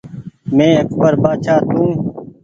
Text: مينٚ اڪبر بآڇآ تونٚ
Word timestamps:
مينٚ 0.55 0.79
اڪبر 0.81 1.13
بآڇآ 1.23 1.55
تونٚ 1.69 1.95